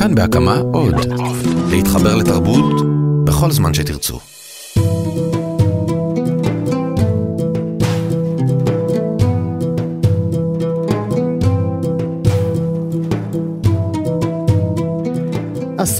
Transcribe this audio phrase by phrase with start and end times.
[0.00, 0.94] כאן בהקמה עוד.
[1.70, 2.82] להתחבר לתרבות
[3.24, 4.20] בכל זמן שתרצו.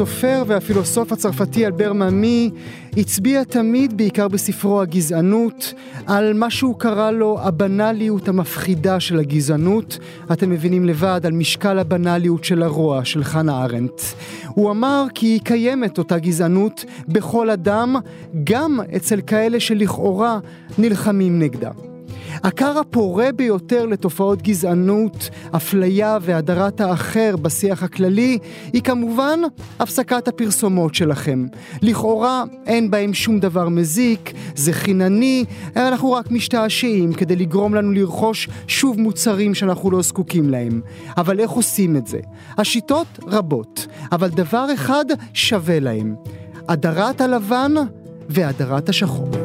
[0.00, 2.50] הסופר והפילוסוף הצרפתי אלבר מאמי
[2.96, 5.74] הצביע תמיד, בעיקר בספרו הגזענות,
[6.06, 9.98] על מה שהוא קרא לו הבנאליות המפחידה של הגזענות.
[10.32, 14.02] אתם מבינים לבד על משקל הבנאליות של הרוע של חנה ארנדט.
[14.46, 17.96] הוא אמר כי היא קיימת אותה גזענות בכל אדם,
[18.44, 20.38] גם אצל כאלה שלכאורה
[20.78, 21.89] נלחמים נגדה.
[22.42, 28.38] הכר הפורה ביותר לתופעות גזענות, אפליה והדרת האחר בשיח הכללי
[28.72, 29.40] היא כמובן
[29.80, 31.46] הפסקת הפרסומות שלכם.
[31.82, 35.44] לכאורה אין בהם שום דבר מזיק, זה חינני,
[35.76, 40.80] אנחנו רק משתעשעים כדי לגרום לנו לרכוש שוב מוצרים שאנחנו לא זקוקים להם.
[41.16, 42.18] אבל איך עושים את זה?
[42.58, 46.14] השיטות רבות, אבל דבר אחד שווה להם.
[46.68, 47.74] הדרת הלבן
[48.28, 49.39] והדרת השחור.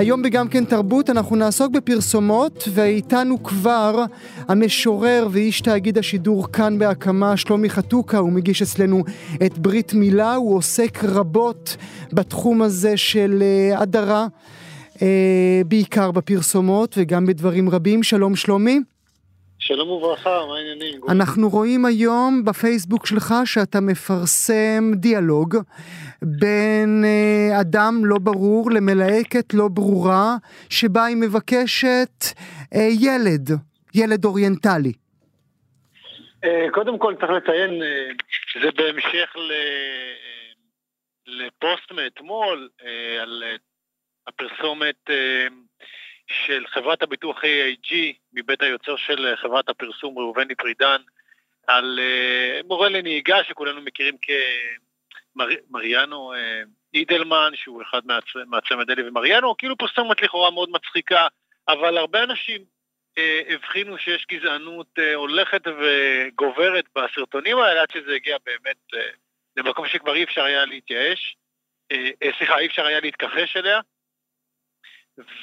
[0.00, 4.04] היום בגם כן תרבות אנחנו נעסוק בפרסומות ואיתנו כבר
[4.48, 8.18] המשורר ואיש תאגיד השידור כאן בהקמה שלומי חתוקה.
[8.18, 9.04] הוא מגיש אצלנו
[9.46, 11.76] את ברית מילה הוא עוסק רבות
[12.12, 14.26] בתחום הזה של אה, הדרה
[15.02, 18.02] אה, בעיקר בפרסומות וגם בדברים רבים.
[18.02, 18.80] שלום שלומי
[19.72, 21.00] שלום וברכה, מה העניינים?
[21.08, 25.56] אנחנו רואים היום בפייסבוק שלך שאתה מפרסם דיאלוג
[26.22, 30.36] בין אה, אדם לא ברור למלהקת לא ברורה,
[30.70, 32.24] שבה היא מבקשת
[32.74, 33.50] אה, ילד,
[33.94, 34.92] ילד אוריינטלי.
[36.44, 37.70] אה, קודם כל צריך לציין,
[38.62, 39.36] זה בהמשך
[41.26, 42.68] לפוסט מאתמול
[43.22, 43.42] על
[44.26, 45.10] הפרסומת
[46.46, 47.94] של חברת הביטוח AIG
[48.32, 51.00] מבית היוצר של חברת הפרסום ראובני פרידן
[51.66, 52.00] על
[52.64, 54.30] מורה לנהיגה שכולנו מכירים כ...
[55.70, 56.62] מריאנו אה,
[56.94, 58.00] אידלמן, שהוא אחד
[58.46, 61.26] מהצמד אלי ומריאנו, כאילו פרסומת לכאורה מאוד מצחיקה,
[61.68, 62.64] אבל הרבה אנשים
[63.18, 69.10] אה, הבחינו שיש גזענות אה, הולכת וגוברת בסרטונים האלה, עד שזה הגיע באמת אה,
[69.56, 71.36] למקום שכבר אי אפשר היה להתייאש,
[71.92, 73.80] אה, אה, סליחה, אי אפשר היה להתכחש אליה.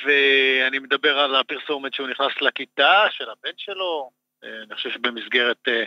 [0.05, 4.09] ואני מדבר על הפרסומת שהוא נכנס לכיתה של הבן שלו,
[4.43, 5.83] אה, אני חושב שבמסגרת אה,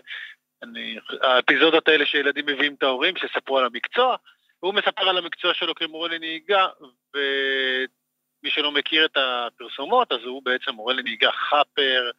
[0.62, 4.17] אני, האפיזודות האלה שילדים מביאים את ההורים, שספרו על המקצוע,
[4.62, 6.67] והוא מספר על המקצוע שלו כמורה לנהיגה,
[7.15, 12.11] ומי שלא מכיר את הפרסומות, אז הוא בעצם מורה לנהיגה חאפר,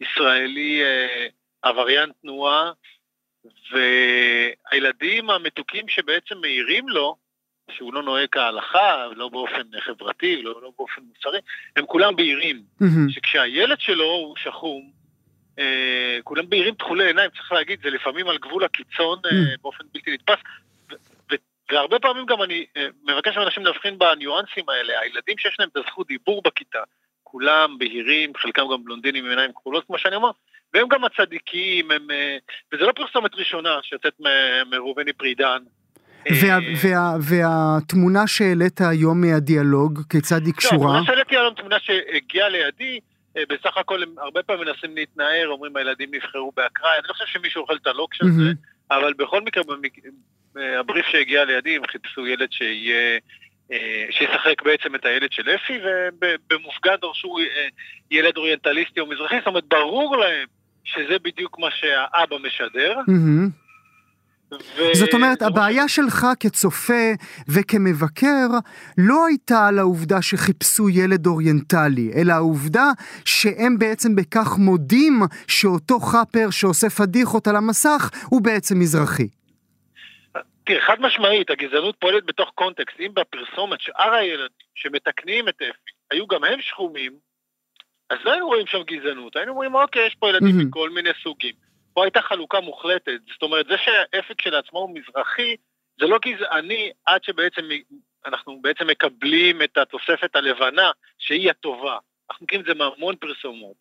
[0.00, 1.26] ישראלי, אה,
[1.62, 2.72] עבריין תנועה,
[3.72, 7.16] והילדים המתוקים שבעצם מעירים לו,
[7.70, 11.38] שהוא לא נוהג כהלכה, לא באופן חברתי, לא, לא באופן מוסרי,
[11.76, 12.62] הם כולם בהירים.
[12.82, 13.12] Mm-hmm.
[13.12, 14.90] שכשהילד שלו הוא שחום,
[15.58, 19.62] אה, כולם בהירים תכולי עיניים, צריך להגיד, זה לפעמים על גבול הקיצון אה, mm.
[19.62, 20.38] באופן בלתי נתפס.
[21.72, 26.06] והרבה פעמים גם אני אה, מבקש מאנשים להבחין בניואנסים האלה, הילדים שיש להם את הזכות
[26.06, 26.82] דיבור בכיתה,
[27.22, 30.30] כולם בהירים, חלקם גם בלונדינים עם עיניים כחולות, כמו שאני אומר,
[30.74, 32.06] והם גם הצדיקים, הם,
[32.72, 34.14] וזה לא פרסומת ראשונה שיוצאת
[34.70, 35.62] מראובני פרידן.
[36.30, 40.76] וה, וה, והתמונה שהעלית היום מהדיאלוג, כיצד היא קשורה?
[40.76, 43.00] התמונה שהעליתי היום, תמונה שהגיעה לידי,
[43.36, 47.26] אה, בסך הכל הם הרבה פעמים מנסים להתנער, אומרים הילדים נבחרו באקראי, אני לא חושב
[47.26, 48.50] שמישהו אוכל את הלוקש הזה,
[48.90, 49.62] אבל בכל מקרה.
[50.56, 53.18] אה, הבריף שהגיע לידי, הם חיפשו ילד שיהיה...
[53.72, 55.78] אה, שישחק בעצם את הילד של אפי,
[56.20, 57.36] ובמופגן דרשו
[58.10, 60.46] ילד אוריינטליסטי או מזרחי, זאת אומרת, ברור להם
[60.84, 62.98] שזה בדיוק מה שהאבא משדר.
[62.98, 63.61] Mm-hmm.
[64.76, 64.94] ו...
[64.94, 67.12] זאת אומרת, הבעיה שלך כצופה
[67.48, 68.48] וכמבקר
[68.98, 72.86] לא הייתה על העובדה שחיפשו ילד אוריינטלי, אלא העובדה
[73.24, 79.28] שהם בעצם בכך מודים שאותו חאפר שעושה פדיחות על המסך הוא בעצם מזרחי.
[80.64, 83.00] תראה, חד משמעית, הגזענות פועלת בתוך קונטקסט.
[83.00, 87.12] אם בפרסומת שאר הילדים שמתקנים את אפי היו גם הם שחומים,
[88.10, 90.64] אז לא היינו רואים שם גזענות, היינו אומרים, אוקיי, יש פה ילדים mm-hmm.
[90.64, 91.54] מכל מיני סוגים.
[91.94, 93.20] פה הייתה חלוקה מוחלטת.
[93.32, 95.56] זאת אומרת, זה שהאפק כשלעצמו הוא מזרחי,
[96.00, 97.62] זה לא גזעני עד שבעצם
[98.26, 101.96] אנחנו בעצם מקבלים את התוספת הלבנה, שהיא הטובה.
[102.30, 103.76] אנחנו מכירים את זה מהמון פרסומות.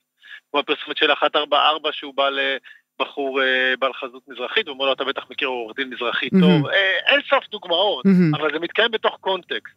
[0.52, 5.24] כמו הפרסומת של 144 שהוא בא לבחור אה, בעל חזות מזרחית, ואומר לו, אתה בטח
[5.30, 6.42] מכיר עורך דין מזרחי mm-hmm.
[6.42, 6.68] טוב.
[6.68, 8.38] אה, אין סוף דוגמאות, mm-hmm.
[8.38, 9.76] אבל זה מתקיים בתוך קונטקסט.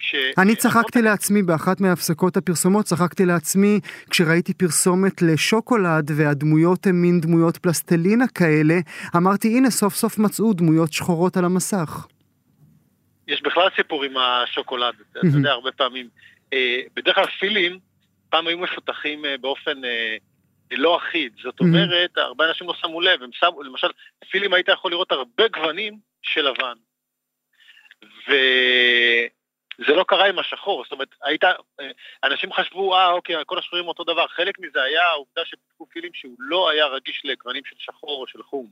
[0.00, 0.14] ש...
[0.38, 3.80] אני צחקתי לעצמי באחת מהפסקות הפרסומות, צחקתי לעצמי
[4.10, 8.74] כשראיתי פרסומת לשוקולד והדמויות הן מין דמויות פלסטלינה כאלה,
[9.16, 12.06] אמרתי הנה סוף סוף מצאו דמויות שחורות על המסך.
[13.28, 16.08] יש בכלל סיפור עם השוקולד, אתה יודע, הרבה פעמים,
[16.52, 17.78] אה, בדרך כלל פילים
[18.30, 19.80] פעם היו מפותחים באופן
[20.70, 21.32] לא אחיד.
[21.42, 22.18] זאת אומרת.
[22.18, 23.88] הרבה אנשים לא שמו לב, הם שמו, למשל,
[24.30, 26.76] פילים היית יכול לראות הרבה גוונים של לבן.
[29.80, 31.42] וזה לא קרה עם השחור, זאת אומרת, היית,
[32.24, 34.26] אנשים חשבו, אה, אוקיי, כל השחורים אותו דבר.
[34.36, 38.42] חלק מזה היה העובדה שפיתחו פילים שהוא לא היה רגיש לגוונים של שחור או של
[38.42, 38.66] חום.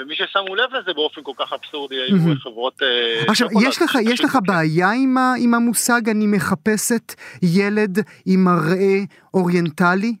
[0.00, 2.40] ומי ששמו לב לזה באופן כל כך אבסורדי היו mm-hmm.
[2.40, 2.82] חברות...
[2.82, 8.44] אה, עכשיו, יש לך, יש לך בעיה עם, ה, עם המושג אני מחפשת ילד עם
[8.44, 8.98] מראה
[9.34, 10.12] אוריינטלי?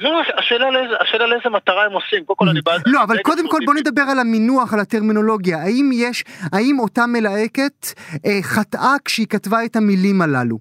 [0.00, 2.82] לא, השאלה לאיזה, השאלה לאיזה מטרה הם עושים, קודם כל אני בעד...
[2.86, 5.56] לא, אבל קודם כל בוא נדבר על המינוח, על הטרמינולוגיה.
[5.58, 7.86] האם יש, האם אותה מלהקת
[8.26, 10.58] אה, חטאה כשהיא כתבה את המילים הללו?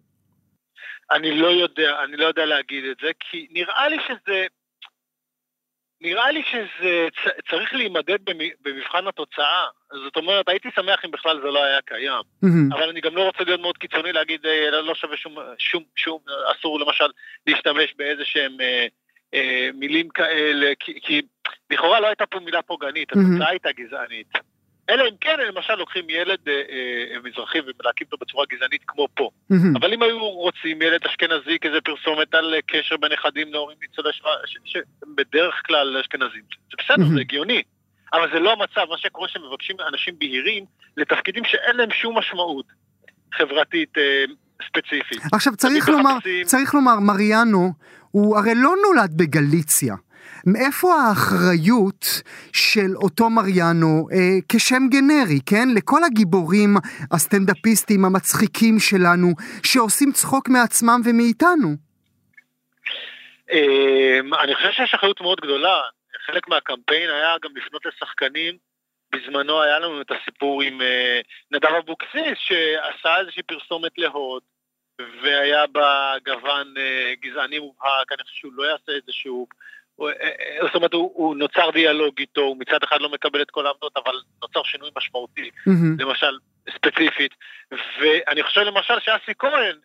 [1.12, 4.46] אני לא יודע, אני לא יודע להגיד את זה, כי נראה לי שזה...
[6.02, 7.08] נראה לי שזה
[7.50, 8.18] צריך להימדד
[8.62, 9.66] במבחן התוצאה.
[10.04, 12.24] זאת אומרת, הייתי שמח אם בכלל זה לא היה קיים.
[12.46, 12.76] Mm-hmm.
[12.76, 16.20] אבל אני גם לא רוצה להיות מאוד קיצוני להגיד, אה, לא שווה שום, שום, שום,
[16.52, 17.08] אסור למשל
[17.48, 18.62] להשתמש באיזה שהם...
[18.62, 18.88] אה,
[19.34, 21.22] אה, מילים כאלה, כי, כי
[21.72, 23.20] לכאורה לא הייתה פה מילה פוגענית, mm-hmm.
[23.20, 24.28] התוצאה הייתה גזענית.
[24.90, 29.30] אלא אם כן, למשל לוקחים ילד אה, אה, מזרחי ומלהקים אותו בצורה גזענית כמו פה.
[29.52, 29.78] Mm-hmm.
[29.80, 34.14] אבל אם היו רוצים ילד אשכנזי כזה פרסומת על אה, קשר בין נכדים להורים ניצולי
[34.14, 34.34] שואה,
[34.66, 36.42] שבדרך כלל אשכנזים,
[36.72, 37.14] זה בסדר, mm-hmm.
[37.16, 37.64] זה הגיוני.
[38.14, 40.66] אבל זה לא המצב, מה שקורה שמבקשים אנשים בהירים
[40.98, 42.66] לתפקידים שאין להם שום משמעות
[43.34, 44.26] חברתית אה,
[44.68, 45.22] ספציפית.
[45.34, 46.44] עכשיו צריך לומר, מחפשים...
[46.44, 47.74] צריך לומר, מריאנו
[48.12, 49.96] הוא הרי לא נולד בגליציה.
[50.46, 52.06] מאיפה האחריות
[52.54, 55.68] של אותו מריאנו אה, כשם גנרי, כן?
[55.76, 56.70] לכל הגיבורים
[57.12, 59.28] הסטנדאפיסטים המצחיקים שלנו,
[59.64, 61.70] שעושים צחוק מעצמם ומאיתנו.
[63.52, 65.82] אה, אני חושב שיש אחריות מאוד גדולה.
[66.26, 68.58] חלק מהקמפיין היה גם לפנות לשחקנים.
[69.12, 71.20] בזמנו היה לנו את הסיפור עם אה,
[71.52, 74.42] נדב אבוקסיס, שעשה איזושהי פרסומת להוד.
[75.22, 79.48] והיה בה גוון אה, גזעני מובהק, אני חושב שהוא לא יעשה איזשהו...
[80.02, 83.52] אה, אה, זאת אומרת, הוא, הוא נוצר דיאלוג איתו, הוא מצד אחד לא מקבל את
[83.52, 86.04] כל העמדות, אבל נוצר שינוי משמעותי, mm-hmm.
[86.04, 86.38] למשל,
[86.76, 87.32] ספציפית.
[87.72, 89.78] ואני חושב למשל שאסי כהן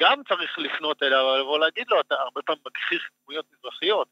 [0.00, 4.08] גם צריך לפנות אליו, ולבוא להגיד לו, אתה הרבה פעמים מכחיש דמויות מזרחיות.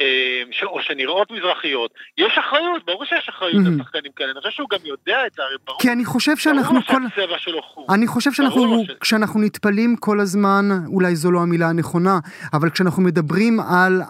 [0.00, 4.78] אמ, או שנראות מזרחיות, יש אחריות, ברור שיש אחריות לשחקנים כאלה, אני חושב שהוא גם
[4.84, 5.80] יודע את זה, הרי ברור.
[5.80, 7.02] כי אני חושב שאנחנו כל...
[7.94, 12.18] אני חושב שאנחנו, כשאנחנו נטפלים כל הזמן, אולי זו לא המילה הנכונה,
[12.52, 14.02] אבל כשאנחנו מדברים על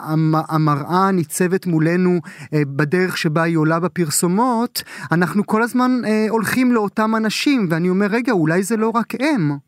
[0.48, 2.20] המראה הניצבת מולנו
[2.54, 4.82] אה, בדרך שבה היא עולה בפרסומות,
[5.12, 9.63] אנחנו כל הזמן אה, הולכים לאותם אנשים, ואני אומר, רגע, אולי זה לא רק הם.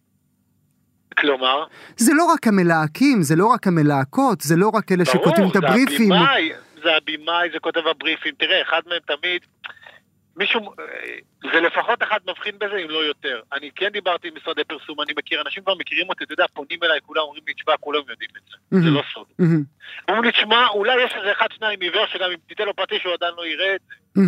[1.18, 1.64] כלומר?
[1.96, 6.08] זה לא רק המלהקים, זה לא רק המלהקות, זה לא רק אלה שכותבים את הבריפים.
[6.08, 6.26] ברור,
[6.82, 8.34] זה הבמאי, זה כותב הבריפים.
[8.38, 9.42] תראה, אחד מהם תמיד,
[10.36, 10.60] מישהו,
[11.52, 13.40] זה לפחות אחד מבחין בזה, אם לא יותר.
[13.52, 16.78] אני כן דיברתי עם משרדי פרסום, אני מכיר, אנשים כבר מכירים אותי, אתה יודע, פונים
[16.82, 19.26] אליי, כולם אומרים לי, תשמע, כולם יודעים את זה, זה לא סוד.
[20.08, 23.14] אומרים לי, תשמע, אולי יש איזה אחד, שניים עיוור, שגם אם תיתן לו פרטי שהוא
[23.14, 24.20] עדיין לא יראה את זה.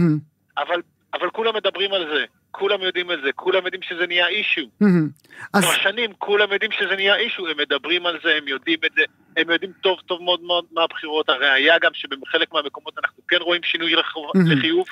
[0.59, 0.83] אבל,
[1.15, 2.25] אבל כולם מדברים על זה.
[2.51, 4.63] כולם יודעים את זה, כולם יודעים שזה נהיה אישו.
[5.53, 5.65] אז...
[5.65, 9.03] כבר שנים כולם יודעים שזה נהיה אישו, הם מדברים על זה, הם יודעים את זה,
[9.37, 11.29] הם יודעים טוב טוב מאוד מאוד מה הבחירות.
[11.29, 14.87] הראיה גם שבחלק מהמקומות אנחנו כן רואים שינוי לחיוב.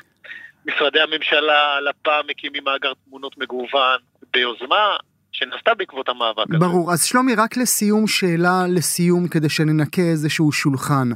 [0.66, 3.98] משרדי הממשלה, לפ"ם מקימים מאגר תמונות מגוון
[4.32, 4.96] ביוזמה.
[5.32, 6.58] שנעשתה בעקבות המאבק הזה.
[6.58, 6.92] ברור.
[6.92, 11.08] אז שלומי, רק לסיום, שאלה לסיום, כדי שננקה איזשהו שולחן.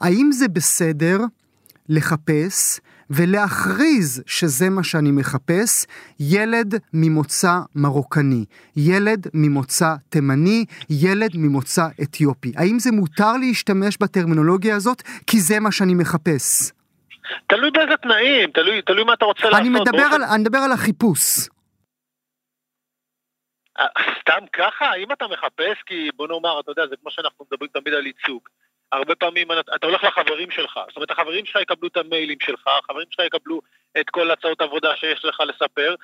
[0.00, 1.18] האם זה בסדר
[1.88, 5.86] לחפש ולהכריז שזה מה שאני מחפש,
[6.20, 8.44] ילד ממוצא מרוקני,
[8.76, 12.52] ילד ממוצא תימני, ילד ממוצא אתיופי.
[12.56, 16.72] האם זה מותר להשתמש בטרמינולוגיה הזאת כי זה מה שאני מחפש?
[17.46, 19.88] תלוי באיזה תנאים, תלוי, תלוי מה אתה רוצה אני לעשות.
[19.88, 21.48] מדבר על, אני מדבר על החיפוש.
[23.78, 23.86] אה,
[24.20, 24.94] סתם ככה?
[24.94, 28.48] אם אתה מחפש, כי בוא נאמר, אתה יודע, זה כמו שאנחנו מדברים תמיד על ייצוג.
[28.92, 33.06] הרבה פעמים אתה הולך לחברים שלך, זאת אומרת החברים שלך יקבלו את המיילים שלך, החברים
[33.10, 33.60] שלך יקבלו
[34.00, 35.94] את כל הצעות עבודה שיש לך לספר,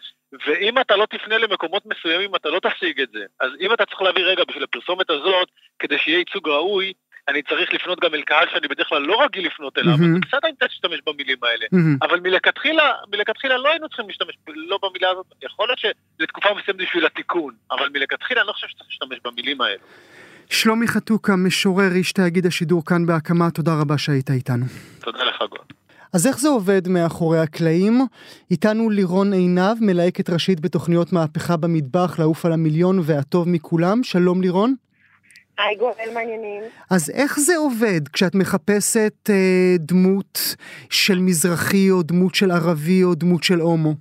[0.46, 3.24] ואם אתה לא תפנה למקומות מסוימים אתה לא תשיג את זה.
[3.40, 5.48] אז אם אתה צריך להביא רגע בשביל הפרסומת הזאת,
[5.78, 6.92] כדי שיהיה ייצוג ראוי,
[7.28, 10.16] אני צריך לפנות גם אל קהל שאני בדרך כלל לא רגיל לפנות אליו, mm-hmm.
[10.16, 11.66] אז בסדר אם תשתמש במילים האלה.
[11.66, 12.06] Mm-hmm.
[12.06, 17.06] אבל מלכתחילה, מלכתחילה לא היינו צריכים להשתמש, לא במילה הזאת, יכול להיות שלתקופה מסוימת בשביל
[17.06, 19.82] התיקון, אבל מלכתחילה אני לא חושב שצריך להשתמש במילים האלה.
[20.50, 24.64] שלומי חתוקה, משורר איש תאגיד השידור כאן בהקמה, תודה רבה שהיית איתנו.
[25.00, 25.62] תודה לך גואל.
[26.12, 28.00] אז איך זה עובד מאחורי הקלעים?
[28.50, 34.02] איתנו לירון עינב, מלהקת ראשית בתוכניות מהפכה במטבח, לעוף על המיליון והטוב מכולם.
[34.02, 34.74] שלום לירון.
[35.58, 36.62] היי גואל, מעניינים.
[36.90, 40.56] אז איך זה עובד כשאת מחפשת אה, דמות
[40.90, 43.94] של מזרחי או דמות של ערבי או דמות של הומו?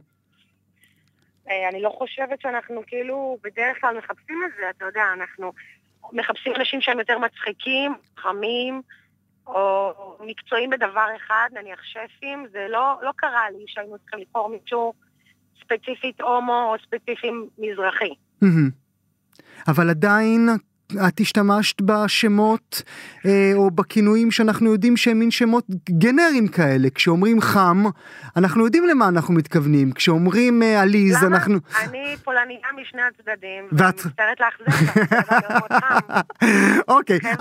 [1.50, 5.52] אה, אני לא חושבת שאנחנו כאילו בדרך כלל מחפשים את זה, אתה יודע, אנחנו
[6.14, 8.82] מחפשים אנשים שהם יותר מצחיקים, חמים,
[9.48, 14.94] או מקצועיים בדבר אחד, נניח שפים, זה לא, לא קרה לי שהיינו צריכים לבחור מישהו
[15.64, 18.14] ספציפית הומו או ספציפי מזרחי.
[19.68, 20.50] אבל עדיין
[21.08, 22.82] את השתמשת בשמות
[23.26, 26.90] אה, או בכינויים שאנחנו יודעים שהם מין שמות גנריים כאלה.
[26.96, 27.84] כשאומרים חם,
[28.38, 29.92] אנחנו יודעים למה אנחנו מתכוונים.
[29.92, 31.28] כשאומרים אה, עליז, למה?
[31.38, 31.58] אנחנו...
[31.84, 34.92] אני פולניה משני הצדדים, ואת- ואני מצטערת לאכזב.
[36.88, 37.32] אוקיי, אני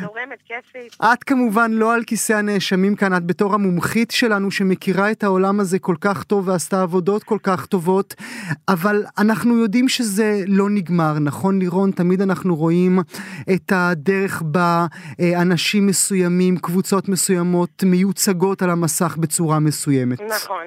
[0.00, 0.96] זורמת, כיפית.
[1.12, 5.78] את כמובן לא על כיסא הנאשמים כאן, את בתור המומחית שלנו שמכירה את העולם הזה
[5.78, 8.14] כל כך טוב ועשתה עבודות כל כך טובות,
[8.68, 11.90] אבל אנחנו יודעים שזה לא נגמר, נכון לירון?
[11.90, 12.89] תמיד אנחנו רואים
[13.54, 14.86] את הדרך בה
[15.20, 20.20] אה, אנשים מסוימים, קבוצות מסוימות, מיוצגות על המסך בצורה מסוימת.
[20.20, 20.66] נכון.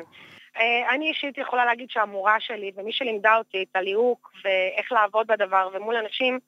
[0.57, 5.69] אה, אני אישית יכולה להגיד שהמורה שלי, ומי שלימדה אותי את הליהוק ואיך לעבוד בדבר
[5.73, 6.39] ומול אנשים,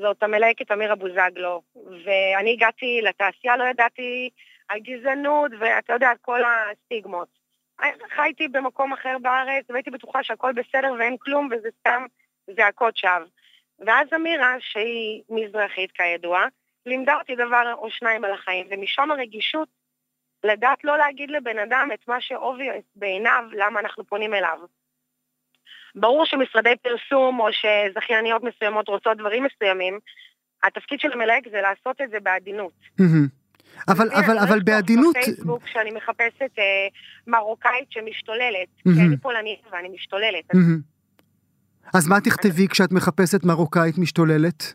[0.00, 1.62] זאת המלהקת אמירה בוזגלו.
[2.04, 4.30] ואני הגעתי לתעשייה, לא ידעתי
[4.68, 7.28] על גזענות, ואתה יודע, כל הסטיגמות.
[8.14, 12.06] חייתי במקום אחר בארץ, והייתי בטוחה שהכל בסדר ואין כלום, וזה סתם
[12.56, 13.26] זעקות שווא.
[13.86, 16.44] ואז אמירה, שהיא מזרחית כידוע,
[16.86, 19.68] לימדה אותי דבר או שניים על החיים, ומשם הרגישות
[20.44, 24.58] לדעת לא להגיד לבן אדם את מה שאובייס בעיניו, למה אנחנו פונים אליו.
[25.94, 29.98] ברור שמשרדי פרסום או שזכייניות מסוימות רוצות דברים מסוימים,
[30.62, 32.72] התפקיד של המלהק זה לעשות את זה בעדינות.
[33.88, 36.88] אבל, אבל, אבל בעדינות, בפייסבוק שאני מחפשת אה,
[37.26, 38.88] מרוקאית שמשתוללת, כי.
[39.06, 40.44] אני פולנית ואני משתוללת.
[41.94, 44.74] אז מה תכתבי כשאת מחפשת מרוקאית משתוללת?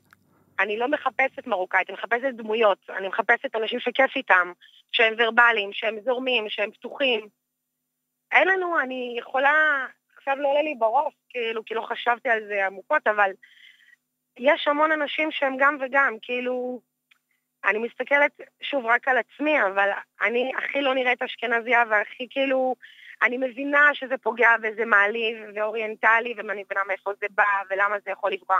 [0.59, 4.51] אני לא מחפשת מרוקאית, אני מחפשת דמויות, אני מחפשת אנשים שכיף איתם,
[4.91, 7.27] שהם ורבליים, שהם זורמים, שהם פתוחים.
[8.31, 9.85] אין לנו, אני יכולה,
[10.17, 13.31] עכשיו לא עולה לי בראש, כאילו, כי לא חשבתי על זה עמוקות, אבל
[14.37, 16.81] יש המון אנשים שהם גם וגם, כאילו,
[17.65, 19.89] אני מסתכלת שוב רק על עצמי, אבל
[20.21, 22.75] אני הכי לא נראית אשכנזייה והכי כאילו,
[23.23, 28.31] אני מבינה שזה פוגע וזה מעליב ואוריינטלי, ואני מבינה מאיפה זה בא ולמה זה יכול
[28.31, 28.57] לפגוע.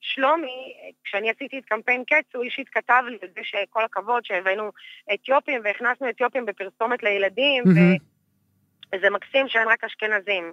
[0.00, 4.70] שלומי, כשאני עשיתי את קמפיין קץ, הוא אישית כתב לי את זה שכל הכבוד שהבאנו
[5.14, 7.96] אתיופים והכנסנו אתיופים בפרסומת לילדים, מהמם.
[8.94, 10.52] וזה מקסים שאין רק אשכנזים.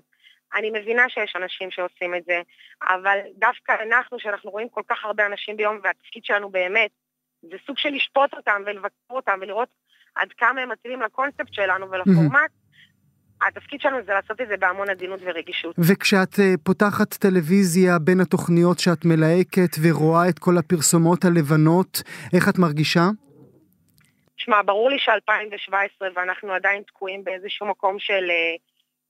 [0.55, 2.41] אני מבינה שיש אנשים שעושים את זה,
[2.81, 6.91] אבל דווקא אנחנו, שאנחנו רואים כל כך הרבה אנשים ביום, והתפקיד שלנו באמת,
[7.41, 9.69] זה סוג של לשפוט אותם ולבקר אותם ולראות
[10.15, 12.51] עד כמה הם מתאימים לקונספט שלנו ולפורמט.
[13.47, 15.75] התפקיד שלנו זה לעשות את זה בהמון עדינות ורגישות.
[15.77, 22.01] וכשאת אה, פותחת טלוויזיה בין התוכניות שאת מלהקת ורואה את כל הפרסומות הלבנות,
[22.33, 23.05] איך את מרגישה?
[24.37, 28.55] שמע, ברור לי ש-2017 ואנחנו עדיין תקועים באיזשהו מקום של אה,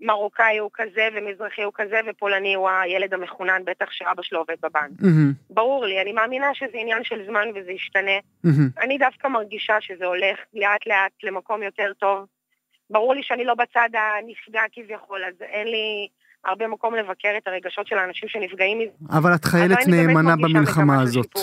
[0.01, 5.01] מרוקאי הוא כזה ומזרחי הוא כזה ופולני הוא הילד המחונן, בטח שאבא שלו עובד בבנק.
[5.01, 8.19] מהמם, ברור לי, אני מאמינה שזה עניין של זמן וזה ישתנה.
[8.43, 8.69] מהמם.
[8.81, 12.25] אני דווקא מרגישה שזה הולך לאט לאט למקום יותר טוב.
[12.89, 16.08] ברור לי שאני לא בצד הנפגע כביכול, אז אין לי
[16.46, 19.17] הרבה מקום לבקר את הרגשות של האנשים שנפגעים מזה.
[19.17, 21.34] אבל את חיילת נאמנה במלחמה הזאת.